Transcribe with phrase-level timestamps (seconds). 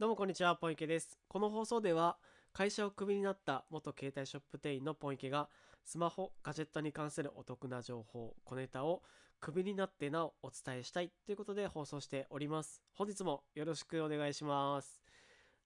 [0.00, 1.18] どうもこんにちは、ポンイケです。
[1.28, 2.16] この放送では、
[2.54, 5.50] 会社をクビになった元携帯ショップ店員のポンイケが、
[5.84, 9.02] スマホ、ガジェットに関するお得な情報、小ネタを
[9.40, 12.82] クビになってなおお伝えしたいということで放送しております。
[12.94, 15.02] 本日もよろしくお願いします。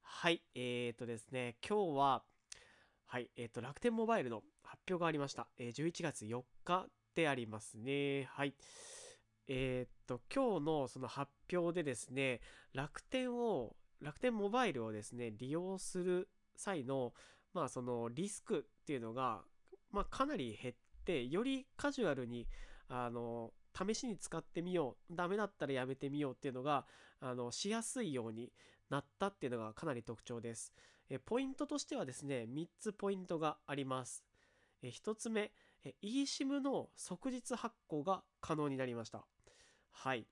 [0.02, 2.25] はい、えーとですね、今日は、
[3.07, 5.46] はい、えーと、楽天モバイルの発表がありました。
[5.59, 8.25] えー11月4日でありますね。
[8.32, 8.57] はい。
[9.46, 12.41] えーっと、今日のその発表でですね、
[12.73, 17.15] 楽天を、楽天モバイルをですね、利用する際の、
[17.55, 19.42] まあそのリスクっていうのが、
[19.91, 20.74] まあかなり減っ
[21.05, 22.47] て、よりカジュアルに、
[22.88, 26.87] あの、試しに使ってみよう、ダメだったらやめてみようっていうのが、
[27.20, 28.52] あの、しやすいように
[28.91, 30.73] なったっていうのがかなり特徴です。
[31.09, 34.25] え、ポイントとしてはですね、3つポイントがあります。
[34.83, 35.52] え、1つ目、
[35.83, 39.25] え eSIM の即日発行が可能になりました。
[39.91, 40.27] はい。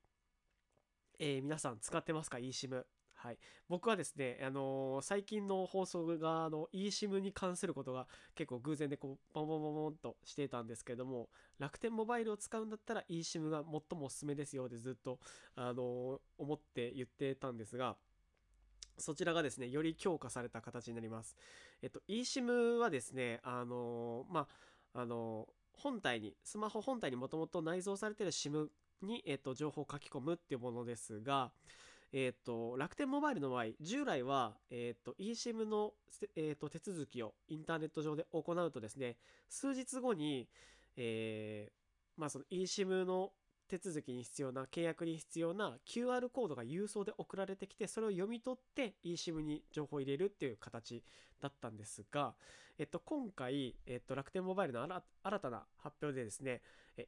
[1.18, 2.84] えー皆さん使ってますか？eSIM。
[3.22, 3.38] はい。
[3.68, 11.28] 僕はですね、あのー最近の放送が、あの、eSIM に関することが結構偶然でこう、ボンボンボンボンとしていたんですけども、
[11.60, 15.20] 楽天モバイルを使うんだったら eSIM が最もおすすめですよってずっと、
[15.54, 17.96] あのー思って言ってたんですが、
[18.98, 21.36] そちらがですね、より強化された形になります。
[21.80, 24.48] えっと、eSIM はですね、あのーま
[24.94, 28.66] あ、あの本体に、スマホ本体にもともと内蔵されてる SIM
[29.00, 31.52] に、えっと、情報を書き込むっていうものですが、
[32.12, 35.94] えっと、楽天モバイルの場合、従来は、えっと、eSIM の、
[36.36, 39.16] えっと、手続きをインターネット上で行うとですね、
[39.48, 40.46] 数日後に、
[40.96, 43.32] えーまあ、その eSIM の
[43.66, 51.02] 手続きに必要な、契約に必要な QR コードが郵送で送られてきて、それを読み取って eSIM に情報を入れるっていう形
[51.40, 52.34] だったんですが、
[52.78, 56.60] えっと、今回、えっと、楽天モバイルの新新たな発表でですね、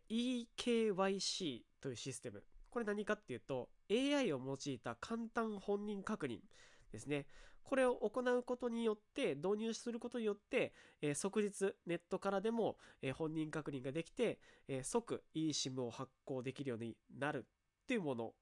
[0.08, 2.42] eKYC というシステム。
[2.75, 6.41] これ何かっていうと、AI を用いた簡単本人確認
[6.91, 7.25] ですね。
[7.62, 18.33] これを行うことによって、導入することによって、えー即日ネットからでも、えー本人確認ができて、えー即 eSIM を発行できるようになるっていうもの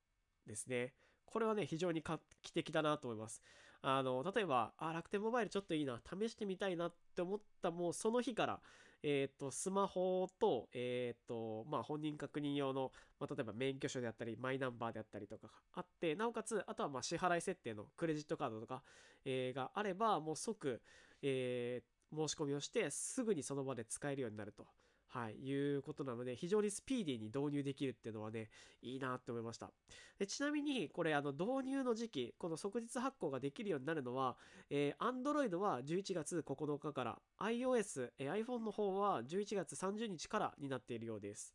[0.47, 0.95] ですね。
[1.27, 3.43] これはね、非常に画期的だなと思います。
[3.83, 8.61] あの、例えば、あ、楽天モバイルちょっといいな、試してみたいなって思ったもうその日から、
[9.03, 18.83] えっ、と、スマホと、えっ、と、まあ、本人確認用の、まあ、例えば免許証であったり、マイナンバーであったりとかがあって、なおかつ、あとはまあ支払い設定のクレジットカードとか、
[19.25, 20.81] えーがあれば、もう即、
[21.23, 24.67] えー申し込みをして、すぐにその場で使えるようになると。
[25.13, 28.49] はい、いうことなので、非常にスピーディーに導入できるっていうのはね、
[28.81, 29.71] いいなって思いました。
[30.19, 34.39] でちなみに、これ、あの、導入の時期、この即日発行ができるようになるのは、
[34.71, 41.55] えー、Android は11月9日から、iOS、えー iPhone の方は11月30日からになっているようです。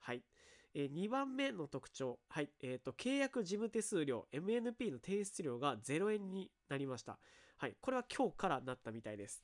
[0.00, 0.22] はい。
[0.74, 2.50] えー2番目の特徴、はい。
[2.60, 7.18] えっ、と、契約事務手数料、MNP の提出料が0円になりました。
[7.56, 7.76] はい。
[7.80, 9.42] これは今日からなったみたいです。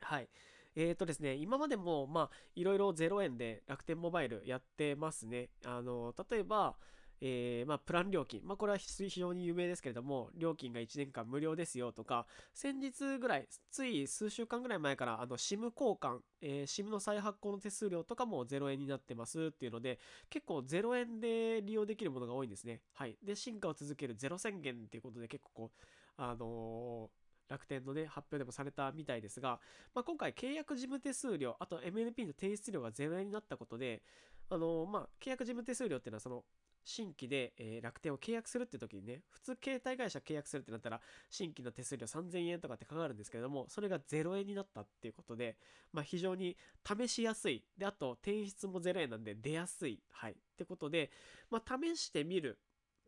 [0.00, 0.28] はい。
[0.76, 5.48] えーとですね、今までも、まあ、いろいろ0円で楽天モバイルやってますね。
[5.64, 6.76] あの、例えば、
[7.22, 8.40] えーまあ、プラン料金。
[8.44, 19.98] まあ、これは非常に有名ですけれども、料金が1年間無料ですよとか、先日ぐらい、つい数週間ぐらい前から、あの、SIM 交換、えー SIM の再発行の手数料とかも0円になってますっていうので、
[20.30, 22.80] 結構0円で利用できるものが多いんですね。
[22.94, 23.18] はい。
[23.22, 25.84] で、進化を続けるゼロ宣言っていうことで結構こう、
[26.16, 27.19] あのー
[27.50, 29.60] 楽天のね、発表でもされたみたいですが、
[29.94, 34.02] まあ、今回契約事務手数料、あと MNP の提出料が0円になったことで、
[34.48, 36.44] あのーまあ、契約事務手数料っていうのはその、
[36.84, 45.56] 新規で、え楽天を契約するって時にね、普通携帯会社契約するってなったら、新規の手数料3000円とかってかかるんですけれども、それが0円になったっていうことで、
[45.92, 47.64] まあ、非常に試しやすい。
[47.76, 50.00] で、あと、転出も0円なんで出やすい。
[50.10, 50.32] はい。
[50.32, 51.10] ってことで、
[51.50, 52.58] まあ、試してみる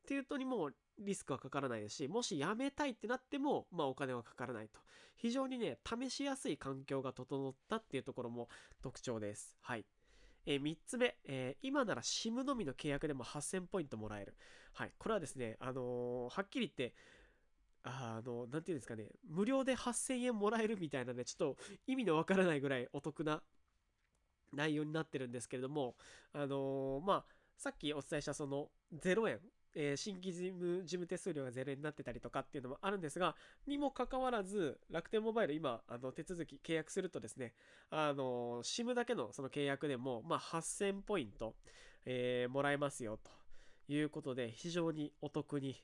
[0.03, 4.81] っていうとにもリスクはかからないですし、もしやめたいってなっても、まあ、お金はかからないと。
[5.17, 8.49] 非常にね、試しやすい環境が整ったっていうところも
[8.83, 9.57] 特徴です。
[9.61, 9.85] はい。
[10.45, 14.35] え3つ目、えー今なら SIM のみの契約でも8000ポイントもらえる。
[14.73, 14.93] はい。
[14.99, 16.95] これはですね、あのーはっきり言って、
[17.85, 23.43] あの、なんていうんですかね、無料で8000円もらえるみたいなね、ちょっと意味のわからないぐらいお得な
[24.53, 25.97] 内容になってるんですけれども、
[26.33, 27.25] あのーまあ、
[27.57, 29.41] さっきお伝えしたその0円、
[29.75, 33.35] えー新規事務事務手数料が0円になってたりとかっていうのもあるんですが、
[33.67, 37.55] にもかかわらず、楽天モバイル今、あの手続き契約するとですね、
[37.91, 41.55] あの、SIM だけのその契約でも、まあ、8000ポイント、
[42.05, 43.31] えーもらえますよと
[43.93, 45.77] いうことで、非常にお得に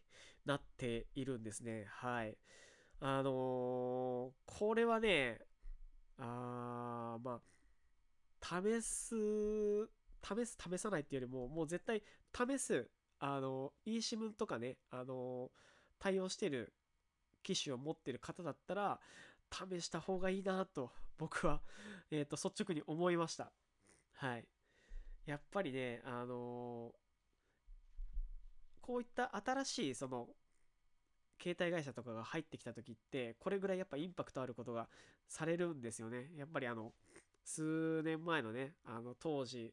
[0.45, 1.87] なっているんですね。
[1.89, 2.37] はい。
[3.01, 5.41] あのーこれはね、
[6.19, 7.41] あま
[8.41, 9.15] あ、試す、
[10.23, 12.03] 試す、試さないっていうよりも、もう絶対
[12.35, 15.51] 試す、あの、eSIM とかね、あの、
[15.99, 16.73] 対応してる
[17.43, 19.01] 機種を持ってる方だったら
[19.51, 21.61] 試した方がいいなと僕は、
[22.11, 23.51] えー、と率直に思いました。
[24.15, 24.45] はい。
[25.27, 26.93] やっぱりねあの
[28.81, 30.29] こういった新しいその
[31.41, 34.89] 携帯会社とかが入ってきた時ってこれぐらいやっぱインパクトあることが
[35.29, 36.31] されるんですよね。
[36.37, 36.93] やっぱりあの
[37.45, 39.73] 数年前のねあの当時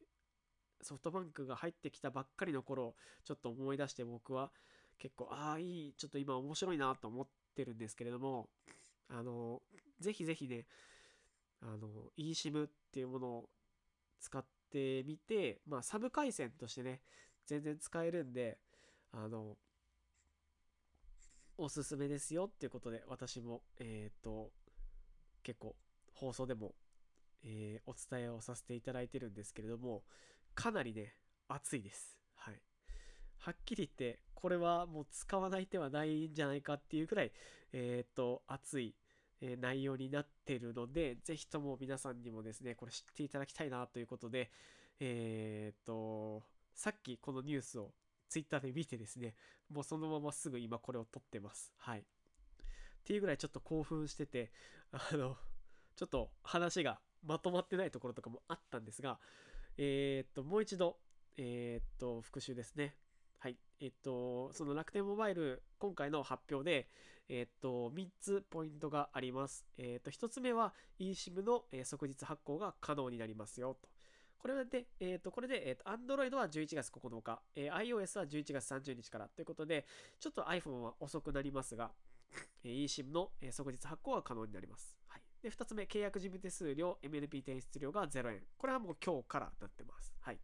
[0.82, 2.94] ソフトバンクが入ってきたばっかりの頃
[3.24, 4.50] ちょっと思い出して僕は
[4.98, 8.48] 結構ああいいちょっと今面白いなと思ってるんですけれども
[9.08, 9.62] あの
[10.00, 10.66] ぜひぜひね
[11.62, 11.88] あの
[12.18, 13.48] eSIM っていうものを
[14.20, 17.00] 使ってみてまあサブ回線としてね
[17.46, 18.58] 全然使えるんで
[19.12, 19.56] あの
[21.58, 24.50] おすすめですよっていうことで私もえっ、ー、と
[25.42, 25.74] 結構
[26.14, 26.74] 放送でも、
[27.44, 30.02] えー、お伝えをさせていただいてるんですけれども
[30.56, 31.14] かなりね
[31.46, 32.60] 熱いですはい
[33.38, 37.32] はっきり言ってこれはもう使わない手はないんじゃないかっていうくらい
[37.72, 38.96] えっ、ー、と熱い
[39.40, 44.50] え内容になってるので、ぜひとも皆さんにもですね、これ知っていただきたいなということで、
[44.98, 46.42] えっ、と、
[46.74, 47.92] さっきこのニュースを
[48.28, 49.34] ツイッターで見てですね、
[49.70, 51.72] もうそのまますぐ今これを撮ってます。
[51.76, 52.00] はい。
[52.00, 52.02] っ
[53.04, 54.50] ていうぐらいちょっと興奮してて、
[54.92, 55.36] あの、
[55.96, 59.18] ちょっと話がまとまってないところとかもあったんですが、
[59.78, 60.98] えー、っと、もう一度、
[61.36, 62.96] えー、っと、復習ですね。
[63.38, 63.58] はい。
[63.80, 66.88] えっと、その楽天モバイル、今回の発表で、
[67.28, 69.66] えっと、3つポイントがあります。
[69.76, 73.88] えっと、1つ目は eSIM の、即日発行が可能になりますよと。
[74.38, 79.86] これで、えっ、ー、と、これで、えっ、ー、と、Android は11月9日、えー、iOS は11月30日からということで、
[80.20, 81.90] ちょっと iPhone は遅くなりますが、
[82.62, 84.96] えー、eSIM の、即日発行は可能になります。
[85.08, 85.22] はい。
[85.46, 88.42] で、2つ目、契約事務手数料、MNP 転出料が0円。
[88.58, 90.12] これはもう今日からなってます。
[90.20, 90.40] はい。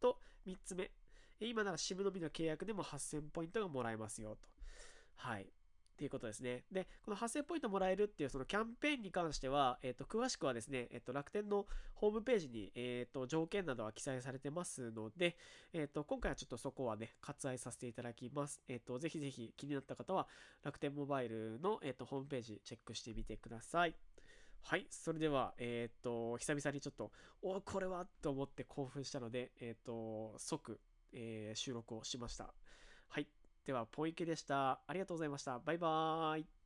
[0.00, 0.90] と、3つ目、
[1.38, 4.48] 今なら SIM のみの契約でも8000ポイントがもらえますよと。
[5.14, 5.44] はい。
[5.44, 5.46] っ
[5.96, 6.64] ていうことですね。
[6.72, 15.36] で、この8000ポイントもらえるっていうそのキャンペーンに関しては、えっ、ー、と、詳しくはですね、えっ、ー、と、楽天のホームページに、えっ、ー、と、条件などは記載されてますので、
[15.72, 18.60] えっ、と、今回はちょっとそこはね、割愛させていただきます。
[18.66, 20.26] えっ、と、ぜひぜひ気になった方は、
[20.64, 23.94] 楽天モバイルの、えっ、と、ホームページチェックしてみてください。
[24.66, 24.86] はい。
[24.88, 27.12] それでは、えっ、と、久々にちょっと、
[27.42, 30.80] おこれはと思って興奮したので、えっ、と、即、
[31.12, 32.54] え収録をしました。
[33.08, 33.28] はい。
[33.66, 34.80] では、ポイケでした。
[34.86, 35.58] ありがとうございました。
[35.58, 36.63] バイバーイ。